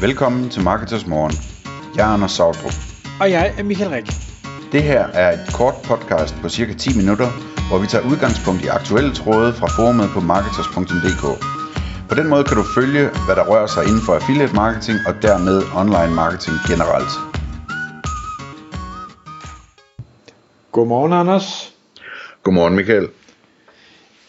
[0.00, 1.32] Velkommen til Marketers Morgen.
[1.96, 2.72] Jeg er Anders Sautrup.
[3.20, 4.06] Og jeg er Michael Rik.
[4.72, 7.28] Det her er et kort podcast på cirka 10 minutter,
[7.68, 11.24] hvor vi tager udgangspunkt i aktuelle tråde fra forumet på marketers.dk.
[12.08, 15.14] På den måde kan du følge, hvad der rører sig inden for affiliate marketing og
[15.22, 17.12] dermed online marketing generelt.
[20.72, 21.74] Godmorgen, Anders.
[22.42, 23.08] Godmorgen, Michael.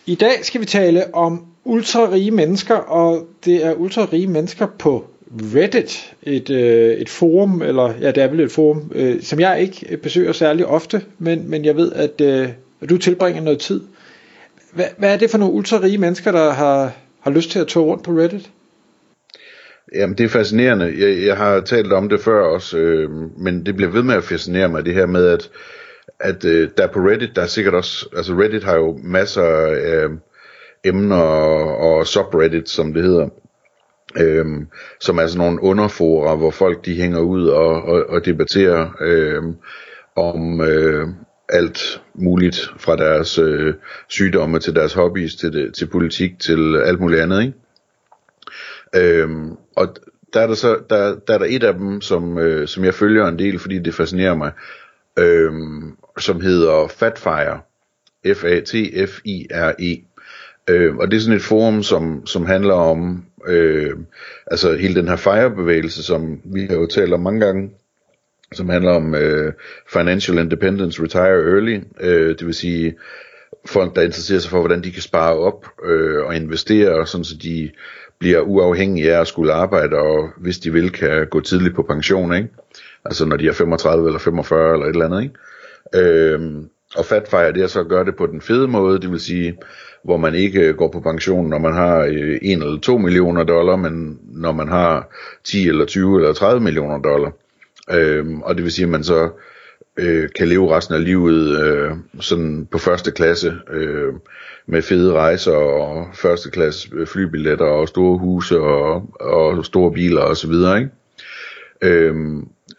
[0.05, 6.13] I dag skal vi tale om ultra-rige mennesker, og det er ultra-rige mennesker på Reddit,
[6.23, 9.97] et, øh, et forum, eller ja, det er vel et forum, øh, som jeg ikke
[9.97, 12.49] besøger særlig ofte, men, men jeg ved, at, øh,
[12.81, 13.81] at du tilbringer noget tid.
[14.73, 17.85] Hvad, hvad er det for nogle ultra-rige mennesker, der har, har lyst til at tage
[17.85, 18.49] rundt på Reddit?
[19.95, 20.93] Jamen, det er fascinerende.
[20.97, 24.23] Jeg, jeg har talt om det før også, øh, men det bliver ved med at
[24.23, 25.49] fascinere mig, det her med, at,
[26.19, 30.05] at øh, der på Reddit, der er sikkert også, altså Reddit har jo masser af
[30.05, 30.09] øh,
[30.83, 33.29] emner og, og subreddit, som det hedder,
[34.17, 34.67] øhm,
[34.99, 39.55] som er sådan nogle underforer, hvor folk de hænger ud og, og, og debatterer øhm,
[40.15, 41.07] om øh,
[41.49, 43.73] alt muligt fra deres øh,
[44.07, 47.53] sygdomme til deres hobbies til, det, til politik til alt muligt andet, ikke?
[48.95, 49.95] Øhm, og
[50.33, 52.93] der er der så der, der er der et af dem, som, øh, som jeg
[52.93, 54.51] følger en del, fordi det fascinerer mig,
[55.19, 57.59] øhm, som hedder Fatfire,
[58.35, 60.05] F-A-T-F-I-R-E.
[60.69, 63.97] Øh, og det er sådan et forum, som, som handler om øh,
[64.47, 67.71] altså hele den her FIRE-bevægelse, som vi har jo talt om mange gange,
[68.53, 69.53] som handler om øh,
[69.93, 72.95] financial independence, retire early, øh, det vil sige
[73.65, 77.35] folk, der interesserer sig for, hvordan de kan spare op øh, og investere, sådan så
[77.43, 77.69] de
[78.19, 82.33] bliver uafhængige af at skulle arbejde, og hvis de vil, kan gå tidligt på pension,
[82.33, 82.49] ikke?
[83.05, 85.35] Altså når de er 35 eller 45 eller et eller andet, ikke?
[85.95, 86.39] Øh,
[86.95, 89.57] og Fatfire, det er så at gøre det på den fede måde, det vil sige,
[90.03, 93.75] hvor man ikke går på pension, når man har øh, 1 eller 2 millioner dollar,
[93.75, 95.09] men når man har
[95.43, 97.31] 10 eller 20 eller 30 millioner dollar.
[97.91, 99.29] Øh, og det vil sige, at man så
[99.97, 104.13] øh, kan leve resten af livet øh, sådan på første klasse øh,
[104.67, 110.21] med fede rejser og første klasse øh, flybilletter og store huse og, og store biler
[110.21, 110.91] og så videre, ikke?
[111.81, 112.15] Øh,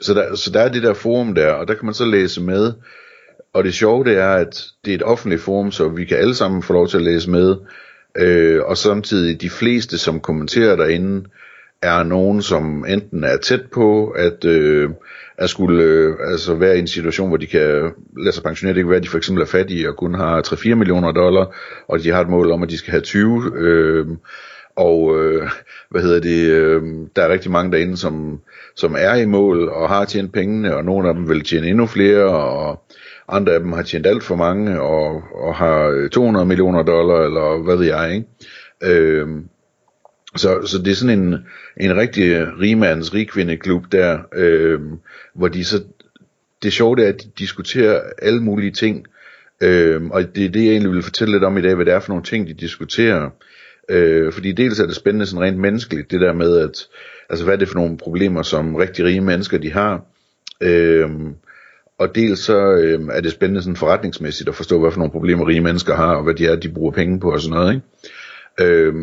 [0.00, 2.42] så, der, så der er det der forum der, og der kan man så læse
[2.42, 2.72] med,
[3.52, 6.34] og det sjove det er, at det er et offentligt forum, så vi kan alle
[6.34, 7.56] sammen få lov til at læse med.
[8.16, 11.24] Øh, og samtidig de fleste, som kommenterer derinde,
[11.82, 14.90] er nogen, som enten er tæt på at, øh,
[15.38, 18.74] at skulle øh, altså være i en situation, hvor de kan lade sig pensionere.
[18.74, 21.56] Det kan være, at de for eksempel er fattige og kun har 3-4 millioner dollar,
[21.88, 23.52] og de har et mål om, at de skal have 20.
[23.56, 24.06] Øh,
[24.76, 25.50] og øh,
[25.90, 26.82] hvad hedder det, øh,
[27.16, 28.40] der er rigtig mange derinde, som,
[28.76, 31.86] som er i mål og har tjent pengene, og nogle af dem vil tjene endnu
[31.86, 32.82] flere, og
[33.30, 37.24] andre af dem har tjent alt for mange, og, og har øh, 200 millioner dollar,
[37.24, 38.26] eller hvad ved jeg, ikke?
[38.82, 39.28] Øh,
[40.36, 41.34] så, så det er sådan en,
[41.80, 44.80] en rigtig rigmands rigkvindeklub der, øh,
[45.34, 45.82] hvor de så,
[46.62, 49.06] det sjove det er, at de diskuterer alle mulige ting,
[49.60, 51.94] øh, og det er det, jeg egentlig vil fortælle lidt om i dag, hvad det
[51.94, 53.30] er for nogle ting, de diskuterer.
[53.88, 56.86] Øh, fordi dels er det spændende sådan rent menneskeligt, det der med, at,
[57.30, 60.04] altså hvad er det for nogle problemer, som rigtig rige mennesker de har,
[60.60, 61.10] øh,
[62.00, 65.48] og dels så øh, er det spændende sådan forretningsmæssigt at forstå, hvad for nogle problemer
[65.48, 68.74] rige mennesker har, og hvad de er, de bruger penge på og sådan noget, ikke?
[68.74, 68.94] Øh,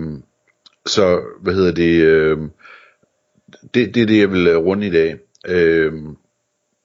[0.85, 2.38] så, hvad hedder det, øh,
[3.74, 5.18] det, det er det, jeg vil øh, runde i dag.
[5.47, 5.94] Øh,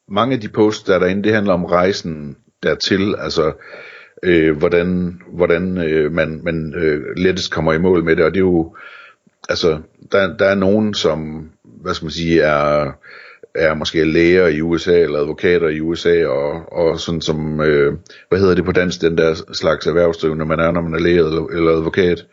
[0.08, 3.52] mange af de posts, der er derinde, det handler om rejsen dertil, altså
[4.22, 8.36] øh, hvordan, hvordan øh, man, man øh, lettest kommer i mål med det, og det
[8.36, 8.76] er jo,
[9.48, 9.80] altså,
[10.12, 12.92] der, der er nogen, som, hvad skal man sige, er,
[13.54, 17.92] er måske læger i USA, eller advokater i USA, og, og sådan som, øh,
[18.28, 21.18] hvad hedder det på dansk, den der slags erhvervsdrivende, man er, når man er læge
[21.18, 22.26] eller, eller advokat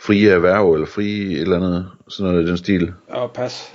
[0.00, 2.92] frie erhverv, eller frie et eller andet, sådan noget i den stil.
[3.14, 3.72] Ja, pas.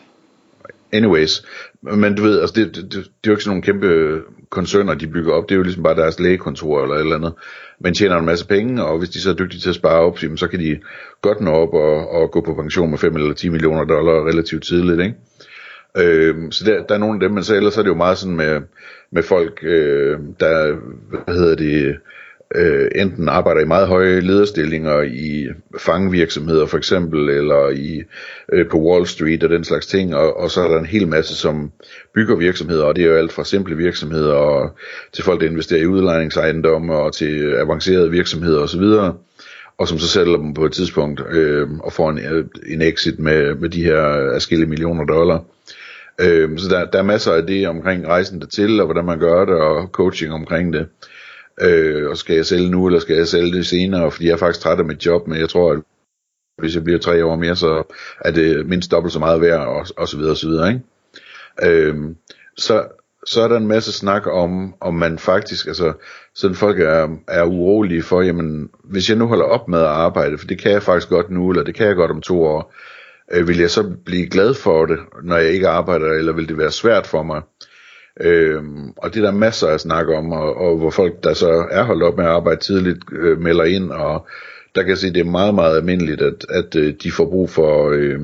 [0.94, 1.46] Anyways,
[1.82, 4.94] men du ved, altså det, det, det, det er jo ikke sådan nogle kæmpe koncerner,
[4.94, 7.34] de bygger op, det er jo ligesom bare deres lægekontor eller et eller andet,
[7.80, 10.20] men tjener en masse penge, og hvis de så er dygtige til at spare op,
[10.36, 10.80] så kan de
[11.22, 14.64] godt nå op og, og gå på pension med 5 eller 10 millioner dollar relativt
[14.64, 15.16] tidligt, ikke?
[15.98, 18.18] Øh, så der, der er nogle af dem, men så ellers er det jo meget
[18.18, 18.62] sådan med,
[19.12, 20.76] med folk, øh, der,
[21.26, 21.98] hvad hedder det,
[22.56, 25.48] øh, enten arbejder i meget høje lederstillinger i
[25.80, 28.04] fangevirksomheder for eksempel, eller i
[28.54, 31.08] øh, på Wall Street og den slags ting, og, og så er der en hel
[31.08, 31.72] masse, som
[32.16, 34.76] bygger virksomheder, og det er jo alt fra simple virksomheder og
[35.14, 38.84] til folk, der investerer i udlejningsejendomme og til avancerede virksomheder osv.,
[39.78, 42.20] og som så sælger dem på et tidspunkt øh, og får en,
[42.68, 43.98] en exit med, med de her
[44.36, 45.44] afskillige millioner dollar.
[46.22, 49.46] Øh, så der, der er masser af det omkring rejsen dertil, og hvordan man gør
[49.46, 50.88] det, og coaching omkring det.
[51.62, 54.38] Øh, og skal jeg sælge nu, eller skal jeg sælge det senere, fordi jeg er
[54.38, 55.80] faktisk træt af mit job, men jeg tror, at
[56.58, 57.84] hvis jeg bliver tre år mere, så
[58.26, 60.82] er det mindst dobbelt så meget værd, og, og så videre, og så videre, ikke?
[61.64, 62.16] Øhm,
[62.58, 62.88] så,
[63.28, 65.94] så er der en masse snak om, om man faktisk, altså,
[66.36, 70.38] sådan folk er, er urolige for, jamen, hvis jeg nu holder op med at arbejde,
[70.38, 72.74] for det kan jeg faktisk godt nu, eller det kan jeg godt om to år,
[73.32, 76.58] øh, vil jeg så blive glad for det, når jeg ikke arbejder, eller vil det
[76.58, 77.42] være svært for mig?
[78.22, 78.64] Øh,
[78.98, 81.84] og det er der masser af snak om, og, og hvor folk, der så er
[81.84, 84.28] holdt op med at arbejde tidligt, øh, melder ind, og
[84.76, 87.26] der kan jeg se, at det er meget, meget almindeligt, at, at øh, de får
[87.26, 88.20] brug for, øh,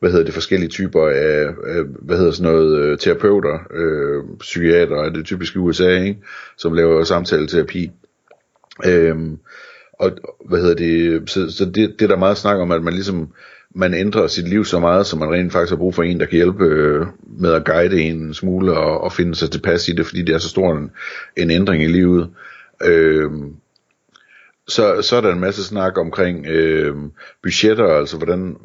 [0.00, 4.96] hvad hedder det, forskellige typer af, af hvad hedder sådan noget, øh, terapeuter, øh, psykiater,
[4.96, 6.18] er det typisk i USA, ikke?
[6.58, 7.90] som laver samtaleterapi.
[8.86, 9.38] Øhm,
[9.92, 10.10] og
[10.48, 13.32] hvad hedder det, så, så det, det er der meget snak om, at man ligesom,
[13.74, 16.26] man ændrer sit liv så meget, så man rent faktisk har brug for en, der
[16.26, 17.06] kan hjælpe øh,
[17.38, 20.34] med at guide en, en smule og, og finde sig tilpas i det, fordi det
[20.34, 20.90] er så stor en,
[21.36, 22.30] en ændring i livet.
[22.84, 23.30] Øh,
[24.70, 26.96] så, så er der en masse snak omkring øh,
[27.42, 28.56] budgetter, altså hvordan,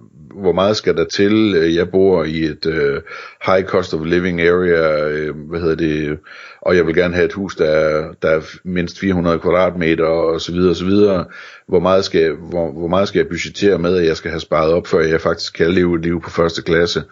[0.42, 1.56] hvor meget skal der til?
[1.56, 3.02] Øh, jeg bor i et øh,
[3.46, 6.20] high cost of living area, øh, hvad hedder det,
[6.62, 10.42] og jeg vil gerne have et hus, der er, der er mindst 400 kvadratmeter og
[10.42, 11.26] så videre og så videre.
[11.68, 14.74] Hvor meget, skal, hvor, hvor meget skal jeg budgettere med, at jeg skal have sparet
[14.74, 17.04] op, før jeg faktisk kan leve et liv på første klasse?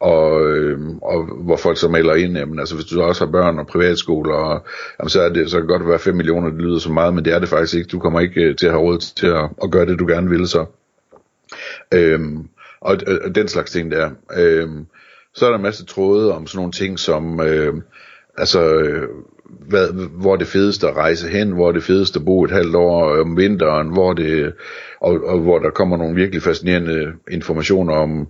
[0.00, 3.58] Og, øh, og hvor folk så melder ind, jamen, altså hvis du også har børn
[3.58, 4.66] og privatskoler, og,
[4.98, 7.14] jamen, så, er det, så kan det godt være 5 millioner, det lyder så meget,
[7.14, 7.88] men det er det faktisk ikke.
[7.88, 10.30] Du kommer ikke øh, til at have råd til at, at gøre det, du gerne
[10.30, 10.66] vil så.
[11.94, 12.48] Øhm,
[12.80, 14.10] og, og den slags ting der.
[14.36, 14.86] Øhm,
[15.34, 17.74] så er der en masse tråde om sådan nogle ting som, øh,
[18.38, 19.08] altså, øh,
[19.68, 22.50] hvad, hvor er det fedeste at rejse hen, hvor er det fedeste at bo et
[22.50, 24.52] halvt år om vinteren, hvor det,
[25.00, 28.28] og, og hvor der kommer nogle virkelig fascinerende informationer om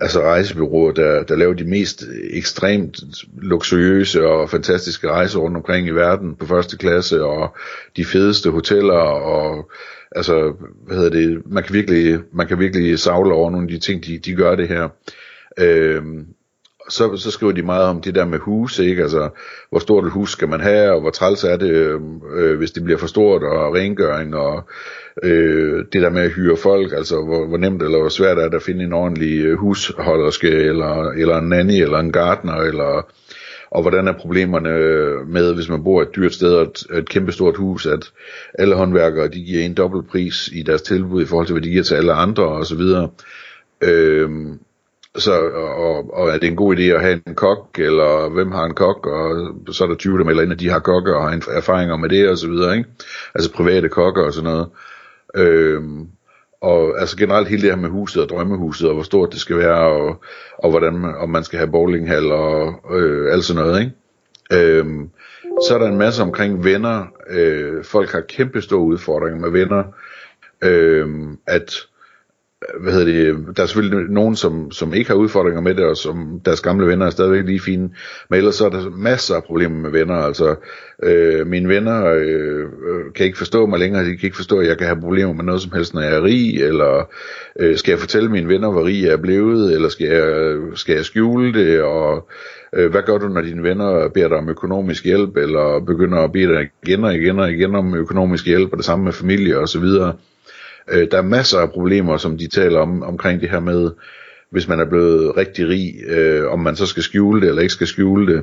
[0.00, 2.96] altså rejsebyråer, der, der laver de mest ekstremt
[3.42, 7.56] luksuriøse og fantastiske rejser rundt omkring i verden på første klasse, og
[7.96, 9.70] de fedeste hoteller, og
[10.16, 10.54] altså,
[10.86, 14.06] hvad hedder det, man kan virkelig, man kan virkelig savle over nogle af de ting,
[14.06, 14.88] de, de gør det her.
[15.58, 16.02] Øh,
[16.90, 19.02] så, så skriver de meget om det der med hus, ikke?
[19.02, 19.28] Altså,
[19.70, 21.70] hvor stort et hus skal man have, og hvor træls er det,
[22.36, 24.64] øh, hvis det bliver for stort, og rengøring, og
[25.22, 28.48] øh, det der med at hyre folk, altså hvor, hvor nemt eller hvor svært er
[28.48, 33.06] det at finde en ordentlig øh, husholderske, eller, eller en nanny, eller en gartner, eller
[33.70, 34.70] og hvordan er problemerne
[35.26, 38.12] med, hvis man bor et dyrt sted og et, et kæmpestort hus, at
[38.54, 41.70] alle håndværkere, de giver en dobbelt pris i deres tilbud i forhold til, hvad de
[41.70, 43.08] giver til alle andre, og så videre.
[43.82, 44.58] Øhm,
[45.16, 48.64] så, og, og er det en god idé at have en kok, eller hvem har
[48.64, 51.30] en kok, og så er der 20, der melder ind, at de har kokker og
[51.30, 52.90] har erfaringer med det, og så videre, ikke?
[53.34, 54.68] Altså private kokker og sådan noget.
[55.36, 56.08] Øhm,
[56.60, 59.56] og altså generelt hele det her med huset og drømmehuset, og hvor stort det skal
[59.56, 60.22] være, og,
[60.58, 63.92] og hvordan man, om man skal have bowlinghal og øh, alt sådan noget, ikke?
[64.52, 65.10] Øhm,
[65.68, 67.06] så er der en masse omkring venner.
[67.30, 69.84] Øh, folk har kæmpe store udfordringer med venner.
[70.64, 71.08] Øh,
[71.46, 71.72] at
[72.80, 75.96] hvad hedder det, der er selvfølgelig nogen, som, som ikke har udfordringer med det, og
[75.96, 77.90] som deres gamle venner er stadigvæk lige fine,
[78.30, 80.54] men ellers så er der masser af problemer med venner, altså
[81.02, 84.66] øh, mine venner øh, øh, kan ikke forstå mig længere, de kan ikke forstå, at
[84.66, 87.10] jeg kan have problemer med noget som helst, når jeg er rig, eller
[87.60, 90.94] øh, skal jeg fortælle mine venner, hvor rig jeg er blevet, eller skal jeg, skal
[90.94, 92.28] jeg skjule det, og
[92.72, 96.32] øh, hvad gør du, når dine venner beder dig om økonomisk hjælp, eller begynder at
[96.32, 99.58] bede dig igen og igen og igen om økonomisk hjælp, og det samme med familie
[99.58, 100.14] og så videre.
[100.90, 103.90] Øh, der er masser af problemer, som de taler om, omkring det her med,
[104.50, 107.74] hvis man er blevet rigtig rig, øh, om man så skal skjule det eller ikke
[107.74, 108.42] skal skjule det.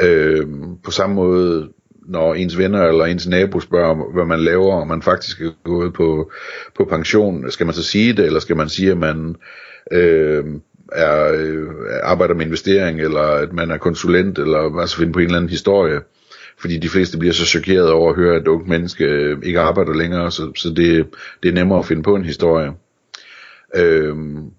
[0.00, 0.46] Øh,
[0.84, 1.68] på samme måde,
[2.06, 5.92] når ens venner eller ens nabo spørger, hvad man laver, og man faktisk er gået
[5.92, 6.30] på,
[6.76, 9.36] på pension, skal man så sige det, eller skal man sige, at man
[9.92, 10.44] øh,
[10.92, 11.68] er, øh,
[12.02, 15.36] arbejder med investering, eller at man er konsulent, eller hvad altså finde på en eller
[15.36, 16.00] anden historie
[16.62, 19.60] fordi de fleste bliver så chokeret over at høre, at et ungt menneske øh, ikke
[19.60, 21.06] arbejder længere, så, så det,
[21.42, 22.72] det er nemmere at finde på en historie.
[23.76, 24.50] Øhm,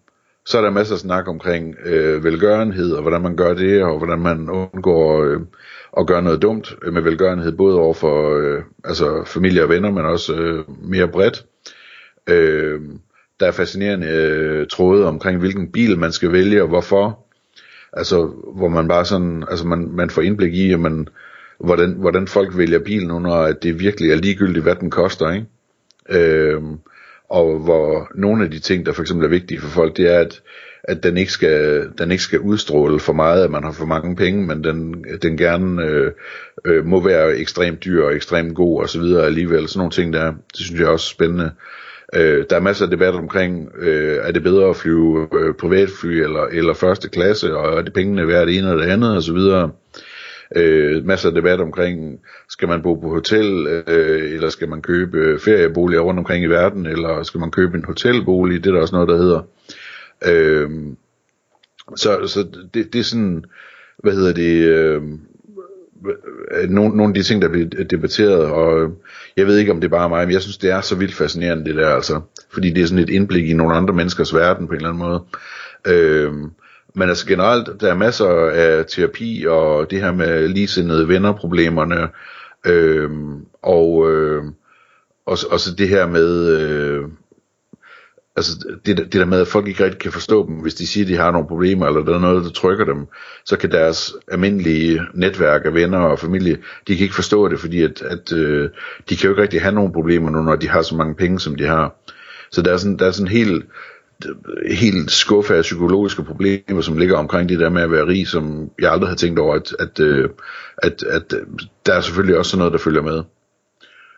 [0.46, 3.98] så er der masser af snak omkring øh, velgørenhed, og hvordan man gør det, og
[3.98, 5.40] hvordan man undgår øh,
[5.98, 10.06] at gøre noget dumt med velgørenhed, både over for øh, altså familie og venner, men
[10.06, 11.46] også øh, mere bredt.
[12.30, 12.82] Øh,
[13.40, 17.20] der er fascinerende øh, tråde omkring, hvilken bil man skal vælge, og hvorfor.
[17.94, 21.08] Altså, hvor man bare sådan, altså man, man får indblik i, at man,
[21.64, 25.46] hvordan, hvordan folk vælger bil nu, når det virkelig er ligegyldigt, hvad den koster, ikke?
[26.10, 26.78] Øhm,
[27.30, 30.20] og hvor nogle af de ting, der for eksempel er vigtige for folk, det er,
[30.20, 30.42] at,
[30.84, 34.16] at den, ikke skal, den ikke skal udstråle for meget, at man har for mange
[34.16, 36.12] penge, men den, den gerne øh,
[36.66, 39.68] øh, må være ekstremt dyr og ekstremt god og så videre alligevel.
[39.68, 41.52] Sådan nogle ting der, det synes jeg er også spændende.
[42.16, 46.22] Øh, der er masser af debat omkring, øh, er det bedre at flyve øh, privatfly
[46.22, 49.24] eller, eller første klasse, og er det pengene værd det ene eller det andet og
[49.24, 49.72] så videre.
[50.56, 52.20] Øh, masser af debat omkring,
[52.50, 56.86] skal man bo på hotel, øh, eller skal man købe ferieboliger rundt omkring i verden,
[56.86, 59.42] eller skal man købe en hotelbolig, det er der også noget, der hedder.
[60.26, 60.70] Øh,
[61.96, 63.46] så så det, det er sådan,
[63.98, 65.02] hvad hedder det, øh,
[66.70, 68.92] nogle, nogle af de ting, der bliver debatteret, og
[69.38, 71.16] jeg ved ikke, om det er bare mig, men jeg synes, det er så vildt
[71.16, 72.22] fascinerende, det der altså.
[72.54, 75.04] Fordi det er sådan et indblik i nogle andre menneskers verden, på en eller anden
[75.04, 75.24] måde.
[75.88, 76.34] Øh,
[76.96, 82.10] men altså generelt, der er masser af terapi, og det her med ligesindede venner-problemerne,
[82.66, 83.10] øh,
[83.62, 84.44] og, øh,
[85.26, 87.04] og, og så det her med, øh,
[88.36, 88.52] altså
[88.86, 91.10] det, det der med, at folk ikke rigtig kan forstå dem, hvis de siger, at
[91.10, 93.08] de har nogle problemer, eller der er noget, der trykker dem,
[93.46, 96.58] så kan deres almindelige netværk af venner og familie,
[96.88, 98.70] de kan ikke forstå det, fordi at, at øh,
[99.10, 101.40] de kan jo ikke rigtig have nogle problemer nu, når de har så mange penge,
[101.40, 101.96] som de har.
[102.52, 103.66] Så der er sådan, der er sådan helt,
[104.72, 108.70] helt skuffe af psykologiske problemer, som ligger omkring det der med at være rig, som
[108.82, 110.30] jeg aldrig havde tænkt over, at, at, øh,
[110.78, 111.40] at, at, at
[111.86, 113.24] der er selvfølgelig også sådan noget, der følger med.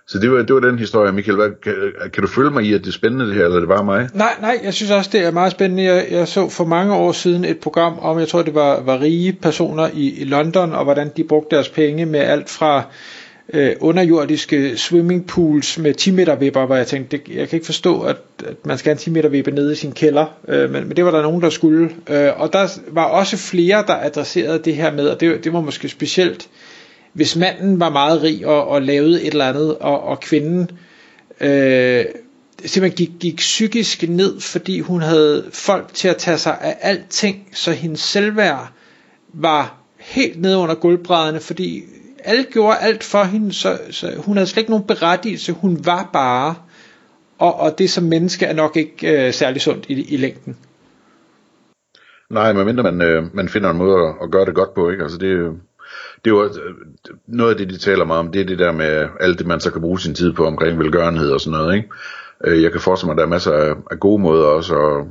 [0.07, 1.35] Så det var, det var den historie, Michael.
[1.35, 1.73] Hvad, kan,
[2.13, 3.83] kan du følge mig i, at det er spændende det her, eller er det bare
[3.83, 4.09] mig?
[4.13, 5.83] Nej, nej, jeg synes også, det er meget spændende.
[5.83, 9.01] Jeg, jeg så for mange år siden et program om, jeg tror det var, var
[9.01, 12.83] rige personer i, i London, og hvordan de brugte deres penge med alt fra
[13.53, 18.01] øh, underjordiske swimmingpools med 10 meter vipper, hvor jeg tænkte, det, jeg kan ikke forstå,
[18.01, 20.87] at, at man skal have en 10 meter vippe nede i sin kælder, øh, men,
[20.87, 21.89] men det var der nogen, der skulle.
[22.09, 25.61] Øh, og der var også flere, der adresserede det her med, og det, det var
[25.61, 26.49] måske specielt
[27.15, 30.71] hvis manden var meget rig og, og lavede et eller andet, og, og kvinden
[31.41, 32.05] øh,
[32.65, 37.47] simpelthen gik, gik psykisk ned, fordi hun havde folk til at tage sig af alting,
[37.53, 38.71] så hendes selvværd
[39.33, 41.83] var helt nede under gulvbrædderne, fordi
[42.25, 46.09] alle gjorde alt for hende, så, så hun havde slet ikke nogen berettigelse, hun var
[46.13, 46.55] bare,
[47.39, 50.57] og, og det som menneske er nok ikke øh, særlig sundt i, i længden.
[52.29, 55.03] Nej, medmindre man, øh, man finder en måde at, at gøre det godt på, ikke?
[55.03, 55.51] Altså det,
[56.25, 56.49] det er jo øh,
[57.27, 59.59] noget af det, de taler meget om, det er det der med alt det, man
[59.59, 61.75] så kan bruge sin tid på omkring velgørenhed og sådan noget.
[61.75, 61.89] Ikke?
[62.43, 65.05] Øh, jeg kan forestille mig, at der er masser af, af gode måder også at,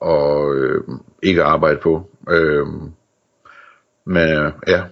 [0.00, 0.84] og, øh,
[1.22, 2.10] ikke arbejde på.
[2.30, 2.66] Øh,
[4.06, 4.82] men ja,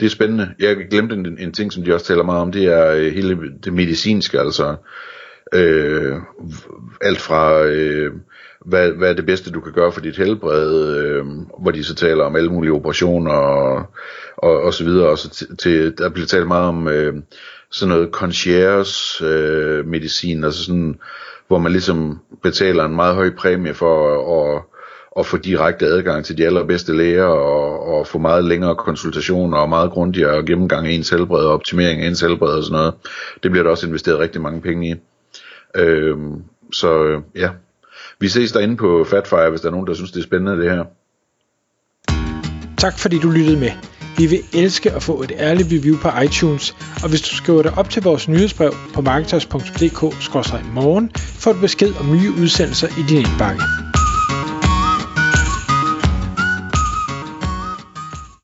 [0.00, 0.54] det er spændende.
[0.58, 3.38] Jeg glemte en, en ting, som de også taler meget om, det er øh, hele
[3.64, 4.76] det medicinske, altså
[5.52, 6.16] øh,
[7.00, 8.12] alt fra øh,
[8.66, 11.26] hvad, hvad er det bedste, du kan gøre for dit helbred, øh,
[11.58, 13.86] hvor de så taler om alle mulige operationer og,
[14.36, 15.08] og, og så videre.
[15.08, 17.14] Og så til, til, der bliver talt meget om øh,
[17.70, 20.98] sådan noget concierge øh, medicin, altså sådan,
[21.48, 24.62] hvor man ligesom betaler en meget høj præmie for at,
[25.18, 29.68] at, få direkte adgang til de allerbedste læger og, og få meget længere konsultationer og
[29.68, 32.94] meget grundigere gennemgang af ens helbred og optimering af ens helbred og sådan noget.
[33.42, 34.94] Det bliver der også investeret rigtig mange penge i.
[35.76, 37.48] Øhm, så øh, ja,
[38.20, 40.70] vi ses derinde på Fatfire, hvis der er nogen, der synes, det er spændende det
[40.70, 40.84] her.
[42.78, 43.70] Tak fordi du lyttede med.
[44.18, 47.72] Vi vil elske at få et ærligt review på iTunes, og hvis du skriver dig
[47.76, 53.87] op til vores nyhedsbrev på marketers.dk-morgen, får du besked om nye udsendelser i din indbakke.